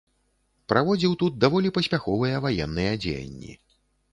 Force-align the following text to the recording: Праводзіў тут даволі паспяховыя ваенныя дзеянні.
Праводзіў 0.71 1.13
тут 1.25 1.37
даволі 1.45 1.73
паспяховыя 1.75 2.41
ваенныя 2.47 2.99
дзеянні. 3.05 3.53